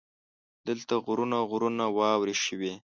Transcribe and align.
دلته 0.67 0.93
غرونه 1.05 1.37
غرونه 1.49 1.85
واورې 1.97 2.35
شوي. 2.45 2.73